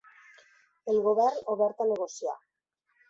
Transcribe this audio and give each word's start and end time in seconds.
El 0.93 0.97
govern, 1.07 1.37
‘obert 1.55 1.85
a 1.85 1.87
negociar’ 1.93 2.39